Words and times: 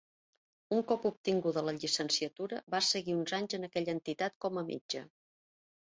Un 0.77 0.79
cop 0.91 1.05
obtinguda 1.09 1.63
la 1.67 1.75
llicenciatura 1.77 2.63
va 2.77 2.83
seguir 2.91 3.17
uns 3.21 3.37
anys 3.43 3.61
en 3.61 3.71
aquella 3.71 3.99
entitat 4.01 4.39
com 4.47 4.63
a 4.65 4.69
metge. 4.75 5.09